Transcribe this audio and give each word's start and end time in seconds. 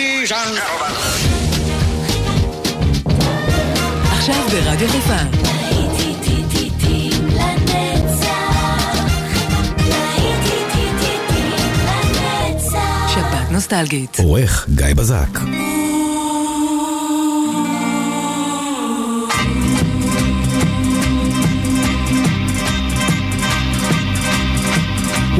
Ladies 0.00 0.32
and 0.32 0.56
gentlemen. 0.56 0.94
עכשיו 4.12 4.44
ברדיו 4.50 4.88
חיפה. 4.88 5.40
נוסטלגית. 13.50 14.18
עורך 14.18 14.66
גיא 14.74 14.94
בזק. 14.94 15.38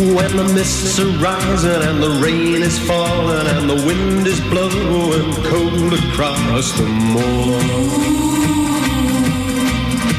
When 0.01 0.35
the 0.35 0.51
mists 0.55 0.99
are 0.99 1.13
rising 1.19 1.83
and 1.83 2.03
the 2.03 2.09
rain 2.25 2.63
is 2.63 2.79
falling 2.79 3.47
and 3.47 3.69
the 3.69 3.85
wind 3.87 4.27
is 4.27 4.41
blowing 4.41 5.31
cold 5.45 5.93
across 5.93 6.73
the 6.73 6.87
moor. 6.87 7.61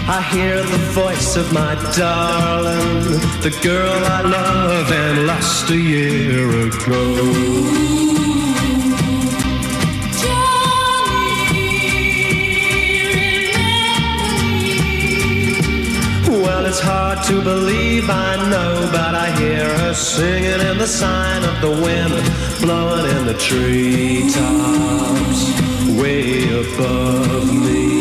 I 0.07 0.21
hear 0.33 0.61
the 0.61 0.77
voice 0.93 1.35
of 1.35 1.51
my 1.51 1.73
darling, 1.97 3.05
the 3.41 3.57
girl 3.63 4.05
I 4.05 4.21
love 4.21 4.91
and 4.91 5.25
lost 5.25 5.71
a 5.71 5.77
year 5.77 6.67
ago. 6.67 8.00
It's 16.81 16.89
hard 16.89 17.23
to 17.25 17.41
believe, 17.41 18.09
I 18.09 18.37
know, 18.49 18.89
but 18.91 19.13
I 19.13 19.29
hear 19.39 19.65
her 19.77 19.93
singing 19.93 20.61
in 20.67 20.77
the 20.79 20.87
sign 20.87 21.43
of 21.43 21.61
the 21.61 21.69
wind, 21.69 22.13
blowing 22.59 23.05
in 23.17 23.25
the 23.27 23.35
treetops, 23.35 24.31
way 26.01 26.43
above 26.63 27.53
me. 27.53 27.91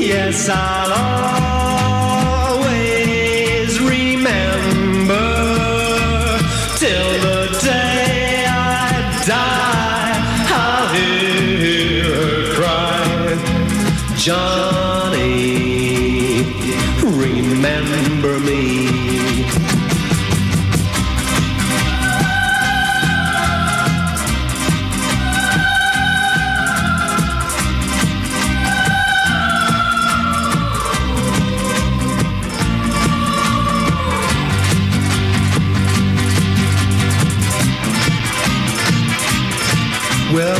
Yes, 0.00 0.48
I'll 0.48 1.37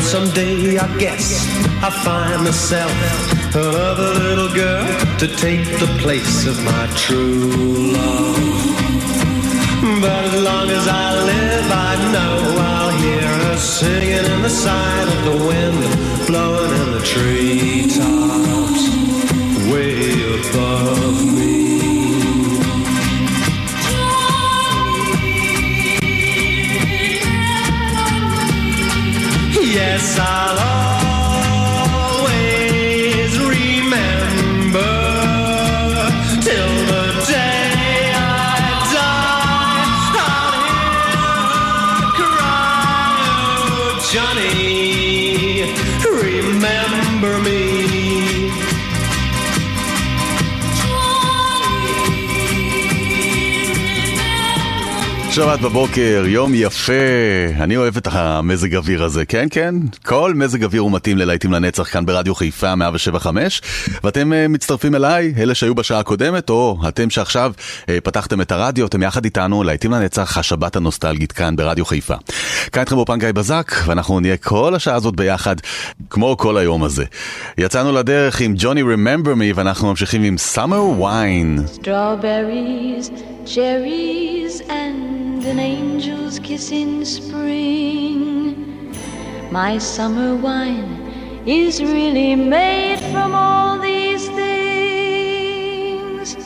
someday 0.08 0.78
I 0.78 0.88
guess 0.96 1.44
I'll 1.84 1.90
find 1.90 2.42
myself 2.42 2.90
another 3.54 4.14
little 4.24 4.48
girl 4.54 4.86
to 5.18 5.26
take 5.36 5.66
the 5.82 5.90
place 6.00 6.46
of 6.46 6.56
my 6.64 6.86
true 6.96 7.92
love. 7.92 8.38
But 10.00 10.24
as 10.32 10.42
long 10.42 10.70
as 10.70 10.88
I 10.88 11.08
live, 11.32 11.66
I 11.88 11.92
know 12.14 12.34
I'll 12.72 12.94
hear 13.04 13.20
her 13.20 13.56
singing 13.58 14.24
in 14.32 14.40
the 14.40 14.48
sign 14.48 15.08
of 15.14 15.20
the 15.28 15.36
wind, 15.46 15.80
blowing 16.26 16.72
in 16.80 16.88
the 16.96 17.02
treetops, 17.12 18.77
Yes, 29.98 30.16
I'll 30.20 30.87
שבת 55.38 55.60
בבוקר, 55.60 56.24
יום 56.26 56.52
יפה. 56.54 56.92
אני 57.60 57.76
אוהב 57.76 57.96
את 57.96 58.08
המזג 58.10 58.76
אוויר 58.76 59.04
הזה, 59.04 59.24
כן, 59.24 59.46
כן. 59.50 59.74
כל 60.04 60.32
מזג 60.34 60.64
אוויר 60.64 60.82
הוא 60.82 60.92
מתאים 60.92 61.18
ללהיטים 61.18 61.52
לנצח 61.52 61.92
כאן 61.92 62.06
ברדיו 62.06 62.34
חיפה 62.34 62.74
175. 62.74 63.62
ואתם 64.04 64.32
uh, 64.32 64.48
מצטרפים 64.48 64.94
אליי, 64.94 65.34
אלה 65.38 65.54
שהיו 65.54 65.74
בשעה 65.74 65.98
הקודמת, 65.98 66.50
או 66.50 66.78
אתם 66.88 67.10
שעכשיו 67.10 67.52
uh, 67.56 67.86
פתחתם 68.04 68.40
את 68.40 68.52
הרדיו, 68.52 68.86
אתם 68.86 69.02
יחד 69.02 69.24
איתנו, 69.24 69.62
להיטים 69.62 69.92
לנצח, 69.92 70.38
השבת 70.38 70.76
הנוסטלגית 70.76 71.32
כאן 71.32 71.56
ברדיו 71.56 71.84
חיפה. 71.84 72.14
כאן 72.72 72.80
איתכם 72.80 72.96
באופן 72.96 73.18
גיא 73.18 73.32
בזק, 73.32 73.72
ואנחנו 73.86 74.20
נהיה 74.20 74.36
כל 74.36 74.74
השעה 74.74 74.94
הזאת 74.94 75.16
ביחד, 75.16 75.56
כמו 76.10 76.36
כל 76.36 76.56
היום 76.56 76.84
הזה. 76.84 77.04
יצאנו 77.58 77.92
לדרך 77.92 78.40
עם 78.40 78.54
ג'וני 78.56 78.82
Remember 78.82 79.38
Me, 79.38 79.54
ואנחנו 79.54 79.88
ממשיכים 79.88 80.22
עם 80.22 80.36
Summer 80.54 81.00
Wine. 81.00 81.80
Strawberries, 81.82 83.10
cherries, 83.46 84.60
and 84.68 85.17
an 85.48 85.58
angel's 85.58 86.38
kiss 86.38 86.70
in 86.72 87.04
spring. 87.06 88.94
My 89.50 89.78
summer 89.78 90.36
wine 90.36 91.42
is 91.46 91.82
really 91.82 92.34
made 92.34 93.00
from 93.10 93.34
all 93.34 93.78
these 93.78 94.28
things. 94.28 96.36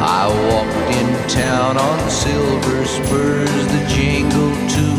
I 0.00 0.28
walked 0.48 0.94
in 0.98 1.08
town 1.28 1.78
on 1.78 1.98
silver 2.08 2.84
spurs 2.84 3.66
that 3.72 3.88
jingle 3.88 4.54
too. 4.74 4.96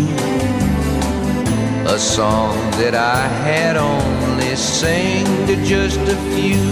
A 1.89 1.97
song 1.97 2.57
that 2.72 2.94
I 2.94 3.25
had 3.45 3.77
sang 4.56 5.25
to 5.47 5.56
just 5.66 6.00
a 6.00 6.16
few. 6.35 6.63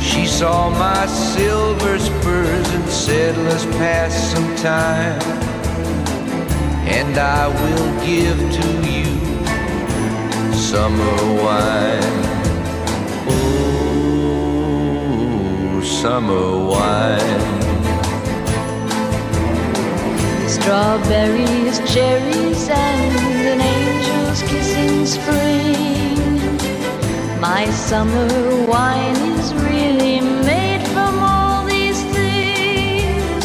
She 0.00 0.26
saw 0.26 0.70
my 0.70 1.06
silver 1.06 1.98
spurs 1.98 2.68
and 2.70 2.88
said, 2.88 3.36
Let's 3.38 3.64
pass 3.76 4.12
some 4.32 4.56
time. 4.56 5.20
And 6.86 7.16
I 7.18 7.48
will 7.48 7.90
give 8.04 8.38
to 8.38 8.66
you 8.90 9.04
summer 10.54 11.16
wine. 11.42 12.22
Oh, 13.28 14.50
summer 15.82 16.46
wine. 16.72 17.42
Strawberries, 20.48 21.78
cherries, 21.92 22.68
and 22.68 23.46
an 23.52 23.60
angel's 24.34 24.50
kiss 24.50 24.74
in 24.74 25.06
spring. 25.06 26.58
My 27.40 27.66
summer 27.70 28.66
wine 28.66 29.16
is 29.38 29.54
really 29.54 30.20
made 30.20 30.82
from 30.88 31.18
all 31.18 31.64
these 31.66 32.02
things. 32.14 33.44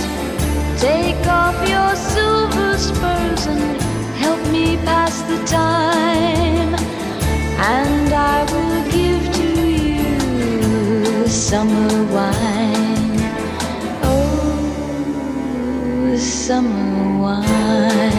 Take 0.81 1.25
off 1.27 1.55
your 1.67 1.95
silver 1.95 2.77
spurs 2.77 3.45
and 3.47 3.81
help 4.17 4.39
me 4.51 4.77
pass 4.77 5.21
the 5.23 5.37
time. 5.45 6.75
And 7.59 8.13
I 8.13 8.43
will 8.51 8.83
give 8.91 9.33
to 9.35 9.67
you 9.67 11.27
summer 11.27 12.03
wine. 12.13 13.19
Oh, 14.03 16.15
summer 16.17 17.21
wine. 17.21 18.18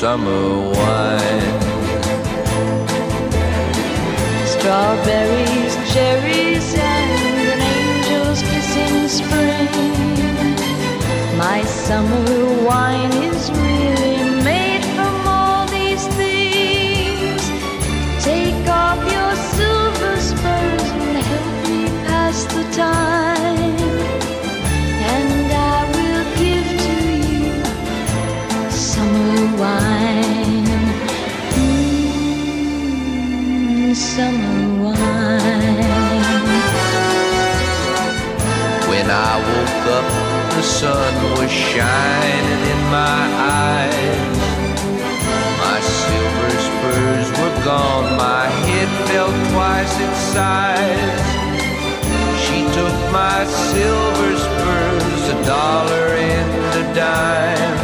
summer 0.00 0.70
wine. 0.72 1.60
Strawberries, 4.46 5.74
cherries, 5.92 6.72
and 6.74 7.48
an 7.52 7.60
angel's 7.60 8.40
kiss 8.40 8.76
in 8.86 9.08
spring. 9.10 9.68
My 11.36 11.60
summer 11.64 12.49
was 41.40 41.50
shining 41.50 42.60
in 42.72 42.80
my 42.90 43.22
eyes. 43.64 44.38
My 45.64 45.78
silver 45.80 46.52
spurs 46.68 47.28
were 47.38 47.56
gone, 47.64 48.06
my 48.18 48.46
head 48.66 48.90
fell 49.08 49.32
twice 49.50 49.94
its 50.06 50.20
size. 50.34 51.28
She 52.44 52.58
took 52.76 52.96
my 53.20 53.38
silver 53.70 54.32
spurs, 54.46 55.22
a 55.34 55.38
dollar 55.46 56.06
and 56.32 56.50
a 56.82 56.84
dime, 57.00 57.78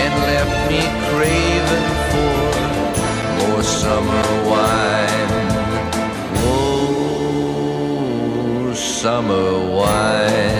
and 0.00 0.12
left 0.30 0.56
me 0.70 0.82
craving 1.10 1.90
for 2.10 2.38
more 3.38 3.62
summer 3.62 4.26
wine. 4.50 5.32
Oh, 6.42 7.54
summer 8.74 9.48
wine. 9.78 10.59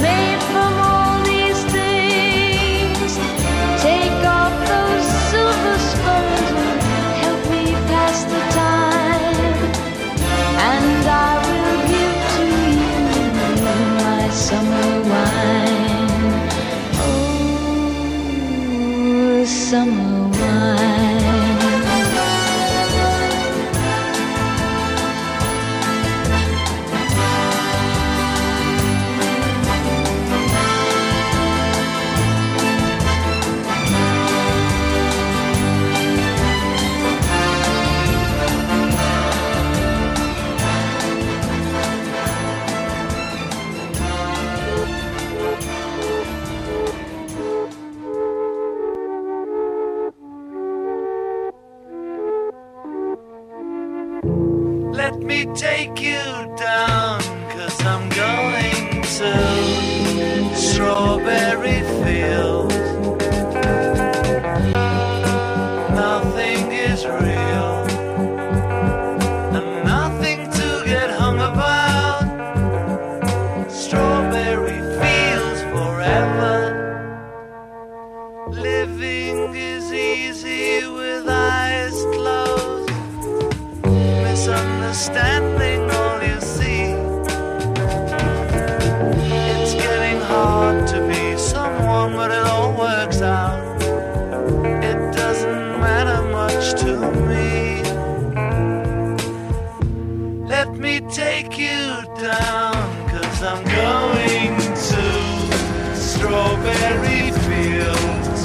Strawberry 106.61 107.31
Fields. 107.49 108.41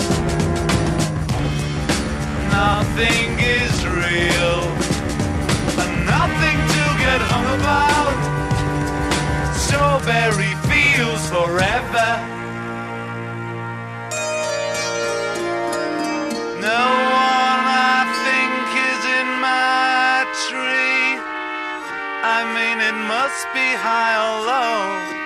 Nothing 2.49 3.29
is 3.45 3.75
real 3.85 4.57
and 5.83 5.93
nothing 6.07 6.59
to 6.77 6.85
get 7.05 7.21
hung 7.29 7.45
about. 7.61 8.17
Strawberry 9.55 10.55
fields 10.65 11.29
forever. 11.29 12.11
No 16.65 16.85
one 17.21 17.63
I 17.69 18.01
think 18.25 18.65
is 18.93 19.03
in 19.21 19.29
my 19.45 20.25
tree. 20.49 21.21
I 22.25 22.49
mean, 22.57 22.81
it 22.81 22.97
must 23.13 23.45
be 23.53 23.69
high 23.77 24.17
or 24.25 24.47
low. 24.47 25.26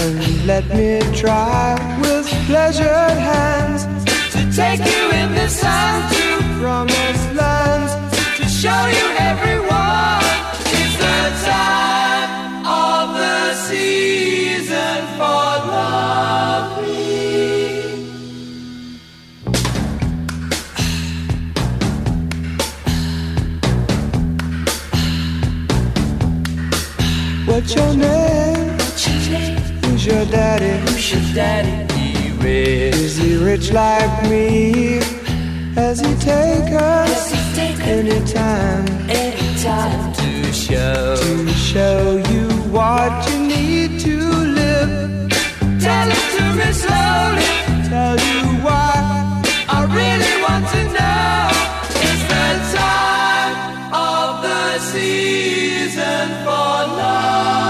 And 0.00 0.46
let 0.46 0.66
me 0.68 0.98
try 1.14 1.74
with 2.00 2.26
pleasured 2.46 3.18
hands 3.32 3.84
to 4.32 4.40
take 4.60 4.80
you 4.80 5.10
in 5.20 5.34
the 5.34 5.48
sun 5.48 6.10
to 6.12 6.24
promised 6.60 7.28
lands 7.34 7.92
to 8.38 8.44
show 8.48 8.82
you 8.96 9.06
everyone. 9.30 10.24
It's 10.78 10.96
the 11.04 11.20
time 11.50 12.30
of 12.66 13.04
the 13.22 13.40
season 13.66 15.00
for 15.18 15.48
loving. 15.74 17.00
What's 27.46 27.74
your 27.74 27.92
name? 27.96 28.19
Who's 30.00 30.14
your 30.14 30.24
daddy? 30.24 30.90
Who's 30.90 31.12
your 31.12 31.34
daddy? 31.34 31.92
He 31.92 32.30
rich. 32.38 32.94
Is 32.94 33.16
he 33.18 33.36
rich 33.36 33.70
like 33.70 34.30
me? 34.30 34.98
Has 35.74 36.00
he 36.00 36.14
take 36.14 36.72
us 36.72 37.30
anytime? 37.82 38.86
Anytime 39.10 40.12
to 40.14 40.52
show 40.54 41.16
to 41.16 41.48
show 41.50 42.16
you 42.30 42.48
what 42.72 43.12
you 43.30 43.40
need 43.40 44.00
to 44.00 44.16
live. 44.16 45.30
Tell 45.84 46.08
it 46.08 46.26
to 46.36 46.44
me 46.56 46.72
slowly. 46.72 47.52
Tell 47.92 48.16
you 48.16 48.40
why 48.64 49.42
I 49.68 49.80
really 49.84 50.34
want 50.46 50.66
to 50.76 50.82
know. 50.96 51.50
It's 52.08 52.22
the 52.32 52.48
time 52.78 53.92
of 53.92 54.42
the 54.44 54.78
season 54.78 56.28
for 56.46 56.96
loving. 56.96 57.69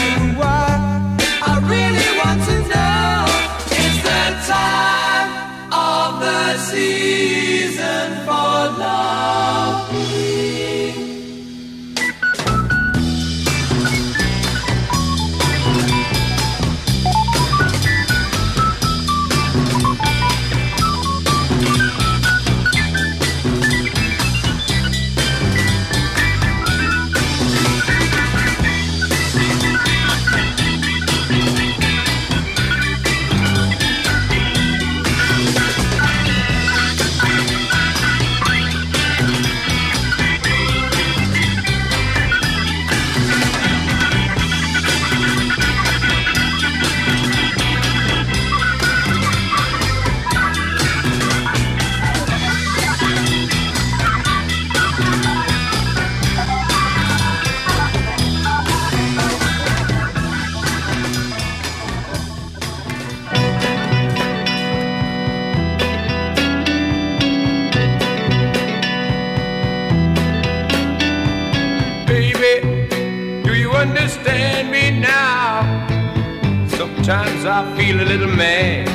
Sometimes 77.41 77.73
I 77.73 77.77
feel 77.77 77.99
a 77.99 78.05
little 78.05 78.35
mad. 78.35 78.85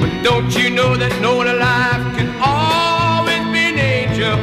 But 0.00 0.22
don't 0.22 0.54
you 0.54 0.70
know 0.70 0.94
that 0.94 1.10
no 1.20 1.34
one 1.34 1.48
alive 1.48 2.02
can 2.16 2.30
always 2.38 3.42
be 3.50 3.62
an 3.72 3.78
angel? 3.78 4.36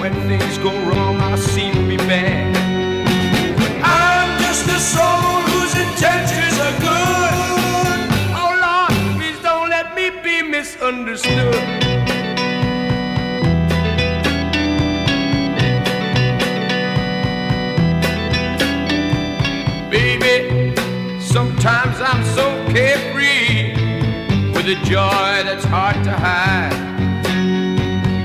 When 0.00 0.14
things 0.26 0.56
go 0.58 0.72
wrong, 0.88 1.20
I 1.20 1.36
seem 1.36 1.74
to 1.74 1.86
be 1.86 1.98
bad. 1.98 2.54
But 3.58 3.72
I'm 3.84 4.40
just 4.40 4.64
a 4.68 4.78
soul 4.80 5.44
whose 5.52 5.74
intentions 5.76 6.56
are 6.66 6.76
good. 6.80 7.34
Oh 8.40 8.52
Lord, 8.64 8.94
please 9.18 9.38
don't 9.42 9.68
let 9.68 9.94
me 9.94 10.08
be 10.22 10.40
misunderstood. 10.40 11.51
I'm 22.04 22.24
so 22.34 22.46
carefree 22.72 23.74
with 24.52 24.66
a 24.66 24.74
joy 24.84 25.44
that's 25.46 25.64
hard 25.64 26.02
to 26.04 26.10
hide. 26.10 26.72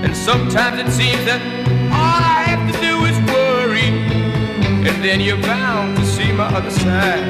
And 0.04 0.16
sometimes 0.16 0.80
it 0.80 0.92
seems 0.92 1.24
that 1.26 1.42
all 1.92 2.22
I 2.38 2.42
have 2.50 2.64
to 2.72 2.76
do 2.82 3.06
is 3.06 3.18
worry, 3.32 3.90
and 4.88 5.04
then 5.04 5.20
you're 5.22 5.42
bound 5.42 5.98
to 5.98 6.06
see 6.06 6.32
my 6.32 6.46
other 6.46 6.72
side. 6.72 7.24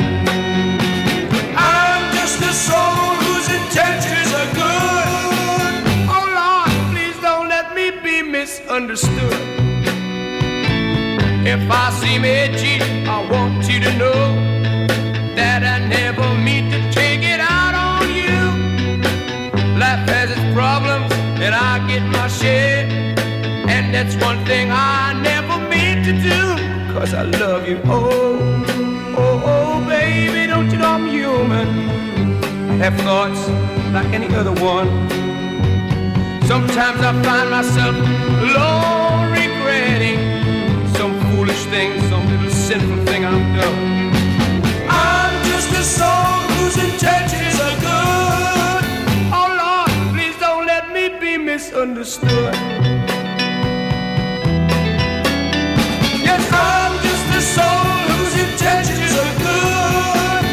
I'm 1.56 2.16
just 2.16 2.39
a 2.42 2.54
soul 2.54 3.16
whose 3.24 3.48
intentions 3.51 4.32
are 4.39 4.51
good. 4.63 5.10
Oh 6.16 6.25
Lord, 6.39 6.72
please 6.94 7.20
don't 7.22 7.50
let 7.50 7.75
me 7.75 7.92
be 7.92 8.22
misunderstood. 8.22 9.34
If 11.46 11.70
I 11.70 11.89
seem 12.00 12.24
edgy, 12.25 12.82
I 13.06 13.30
want 13.30 13.68
you 13.70 13.80
to 13.82 13.98
know 13.98 14.56
never 16.11 16.33
mean 16.35 16.71
to 16.71 16.79
take 16.93 17.21
it 17.21 17.41
out 17.41 17.75
on 17.75 18.03
you. 18.19 18.39
Life 19.83 20.03
has 20.07 20.29
its 20.31 20.45
problems, 20.55 21.11
and 21.43 21.53
I 21.53 21.85
get 21.85 22.03
my 22.17 22.29
share. 22.29 22.87
And 23.75 23.93
that's 23.93 24.15
one 24.27 24.39
thing 24.45 24.71
I 24.71 25.19
never 25.31 25.55
mean 25.73 25.97
to 26.07 26.13
do, 26.31 26.41
cause 26.93 27.13
I 27.13 27.23
love 27.23 27.67
you. 27.67 27.77
Oh, 27.85 28.39
oh, 29.17 29.51
oh, 29.53 29.85
baby, 29.89 30.47
don't 30.47 30.71
you 30.71 30.77
know 30.77 30.91
I'm 30.97 31.07
human? 31.09 31.67
Have 32.79 32.95
thoughts 33.07 33.41
like 33.91 34.09
any 34.17 34.29
other 34.33 34.55
one. 34.73 34.89
Sometimes 36.51 36.99
I 37.09 37.11
find 37.27 37.49
myself 37.57 37.95
alone 38.45 39.25
regretting 39.41 40.19
some 40.95 41.13
foolish 41.27 41.63
thing, 41.65 41.99
some 42.09 42.23
little 42.31 42.49
sinful 42.49 42.99
thing 43.07 43.25
I've 43.25 43.61
done. 43.61 43.97
Misunderstood. 51.57 52.53
Yes, 56.27 56.43
I'm 56.53 56.93
just 57.01 57.27
a 57.35 57.41
soul 57.55 57.83
whose 58.11 58.35
intentions 58.47 59.13
are 59.23 59.35
good. 59.47 60.43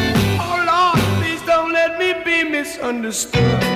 Oh 0.41 0.57
Lord, 0.71 0.99
please 1.19 1.43
don't 1.43 1.71
let 1.71 1.99
me 1.99 2.09
be 2.25 2.49
misunderstood. 2.49 3.74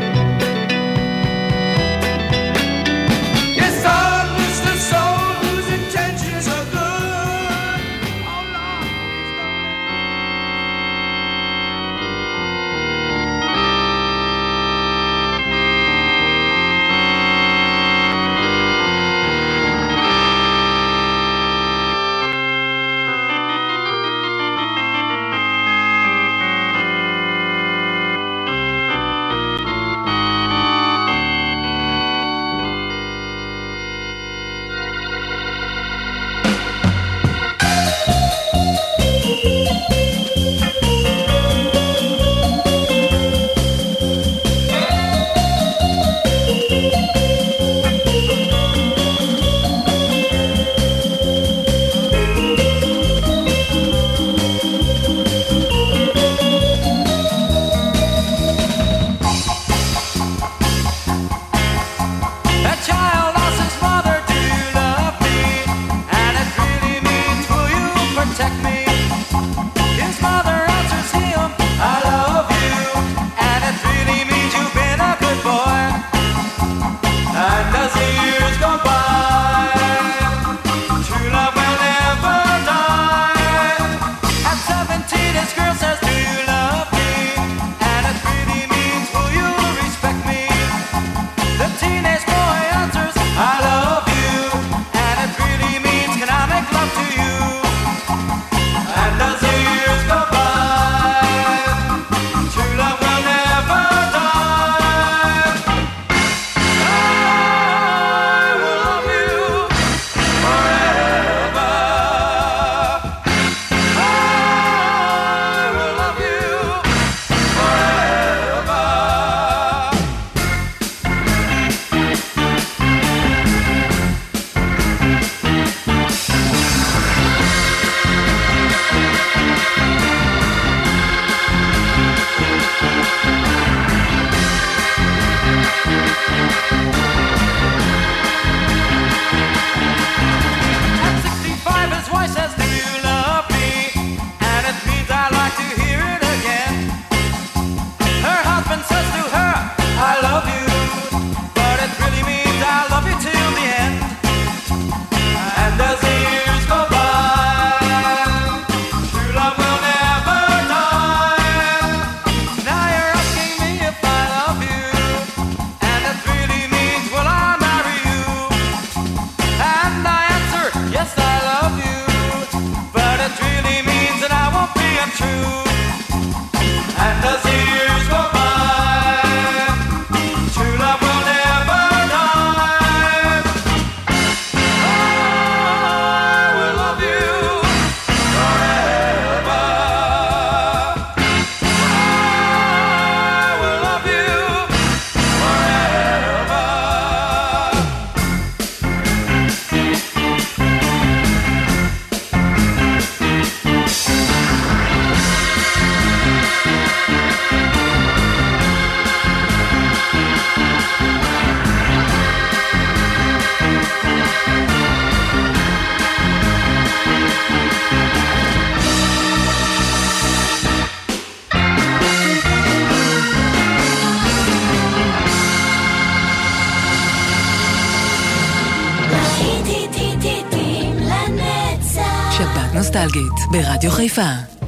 ברדיו 233.52 233.92
חיפה. 233.92 234.59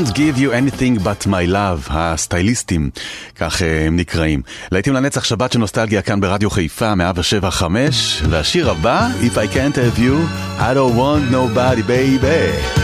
Can't 0.00 0.14
give 0.14 0.38
you 0.38 0.52
anything 0.52 0.98
but 0.98 1.26
my 1.26 1.46
love, 1.46 1.88
הסטייליסטים, 1.90 2.90
כך 3.34 3.62
אה, 3.62 3.86
הם 3.86 3.96
נקראים. 3.96 4.42
להיטים 4.72 4.94
לנצח 4.94 5.24
שבת 5.24 5.52
של 5.52 5.58
נוסטלגיה 5.58 6.02
כאן 6.02 6.20
ברדיו 6.20 6.50
חיפה, 6.50 6.92
107.5, 6.92 7.64
והשיר 8.30 8.70
הבא, 8.70 9.08
If 9.22 9.34
I 9.34 9.54
can't 9.54 9.76
have 9.76 9.98
you, 9.98 10.16
I 10.58 10.74
don't 10.74 10.96
want 10.96 11.30
nobody 11.30 11.82
baby. 11.82 12.79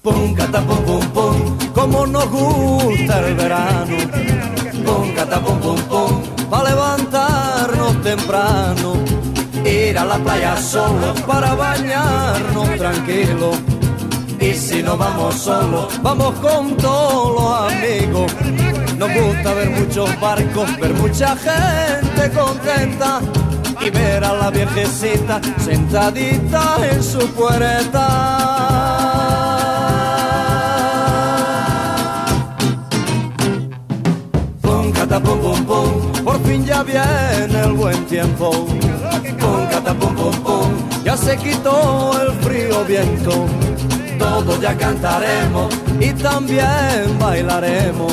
Pum, 0.00 0.34
cata, 0.34 0.60
pum, 0.60 0.84
pum, 0.84 1.00
pum, 1.12 1.58
como 1.74 2.06
nos 2.06 2.30
gusta 2.30 3.18
el 3.26 3.34
verano. 3.34 3.96
Pum, 4.84 5.12
cata, 5.12 5.40
pum, 5.40 5.58
pum, 5.88 6.22
para 6.48 6.70
levantarnos 6.70 8.02
temprano. 8.02 8.92
Ir 9.64 9.98
a 9.98 10.04
la 10.04 10.18
playa 10.18 10.56
solo 10.56 11.14
para 11.26 11.54
bañarnos 11.54 12.76
tranquilo. 12.76 13.50
Y 14.40 14.54
si 14.54 14.84
no 14.84 14.96
vamos 14.96 15.34
solos, 15.34 16.00
vamos 16.00 16.32
con 16.36 16.76
todos 16.76 17.34
los 17.34 17.72
amigos. 17.72 18.67
Nos 18.98 19.14
gusta 19.14 19.54
ver 19.54 19.70
muchos 19.70 20.20
barcos, 20.20 20.76
ver 20.80 20.92
mucha 20.94 21.36
gente 21.36 22.30
contenta 22.36 23.20
y 23.80 23.90
ver 23.90 24.24
a 24.24 24.32
la 24.32 24.50
viejecita 24.50 25.40
sentadita 25.56 26.76
en 26.90 27.00
su 27.00 27.20
puerta. 27.28 28.08
Pum, 34.62 34.90
cata, 34.90 35.20
pum, 35.20 35.64
pum, 35.64 36.12
por 36.24 36.42
fin 36.42 36.66
ya 36.66 36.82
viene 36.82 37.60
el 37.62 37.74
buen 37.74 38.04
tiempo. 38.06 38.50
Pum, 38.50 39.66
cata, 39.70 39.94
pum, 39.94 40.12
pum, 40.16 40.34
pum, 40.42 40.72
ya 41.04 41.16
se 41.16 41.36
quitó 41.36 42.20
el 42.20 42.32
frío 42.40 42.84
viento. 42.84 43.46
Todos 44.18 44.60
ya 44.60 44.76
cantaremos 44.76 45.72
y 46.00 46.10
también 46.14 47.16
bailaremos. 47.20 48.12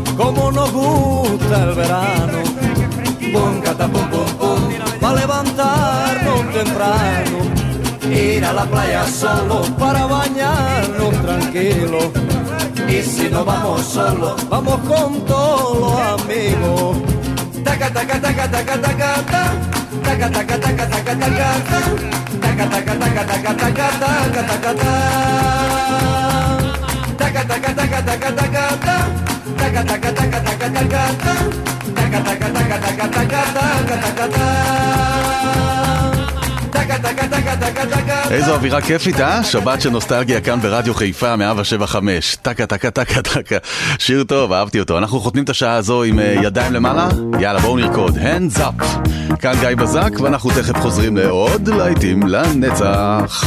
como 0.21 0.51
nos 0.51 0.71
gusta 0.71 1.63
el 1.63 1.73
verano. 1.75 2.39
Pum, 3.33 3.61
cata, 3.61 3.87
pum, 3.87 4.07
pum, 4.09 4.25
pum, 4.39 4.59
para 4.99 5.15
levantarnos 5.15 6.41
temprano. 6.53 7.37
Ir 8.09 8.45
a 8.45 8.53
la 8.53 8.65
playa 8.65 9.05
solo 9.07 9.63
para 9.79 10.05
bañarnos 10.05 11.13
tranquilo. 11.25 11.99
Y 12.87 13.01
si 13.01 13.29
no 13.29 13.43
vamos 13.45 13.81
solos, 13.81 14.35
vamos 14.49 14.79
con 14.81 15.25
todos 15.25 15.79
los 15.79 16.21
amigos. 16.21 16.97
איזו 38.31 38.53
אווירה 38.53 38.81
כיפית, 38.81 39.19
אה? 39.19 39.43
שבת 39.43 39.81
של 39.81 39.89
נוסטלגיה 39.89 40.41
כאן 40.41 40.59
ברדיו 40.59 40.93
חיפה, 40.93 41.35
175. 41.35 42.35
טקה, 42.41 42.65
טקה, 42.65 42.91
טקה, 42.91 43.21
טקה. 43.21 43.55
שיר 43.97 44.23
טוב, 44.23 44.53
אהבתי 44.53 44.79
אותו. 44.79 44.97
אנחנו 44.97 45.19
חותמים 45.19 45.43
את 45.43 45.49
השעה 45.49 45.75
הזו 45.75 46.03
עם 46.03 46.19
אה, 46.19 46.35
ידיים 46.43 46.73
למעלה? 46.73 47.09
יאללה, 47.39 47.59
בואו 47.59 47.77
נרקוד. 47.77 48.17
Hands 48.17 48.57
up. 48.57 48.83
כאן 49.39 49.53
גיא 49.59 49.75
בזק, 49.75 50.09
ואנחנו 50.21 50.49
תכף 50.49 50.79
חוזרים 50.79 51.17
לעוד 51.17 51.67
להיטים 51.67 52.27
לנצח. 52.27 53.43